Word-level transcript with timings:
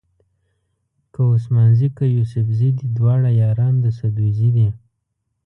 که 1.13 1.19
عثمان 1.33 1.69
زي 1.79 1.87
که 1.97 2.05
یوسفزي 2.15 2.69
دي 2.77 2.85
دواړه 2.97 3.29
یاران 3.41 3.73
د 3.83 3.85
سدوزي 3.97 4.49
دي. 4.55 4.69